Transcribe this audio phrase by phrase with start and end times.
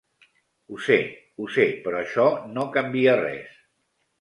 [0.71, 0.97] Ho sé,
[1.43, 3.57] ho sé, però això no canvia res.